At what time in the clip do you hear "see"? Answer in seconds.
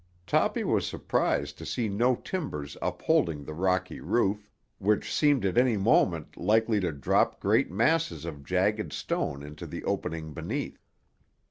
1.67-1.87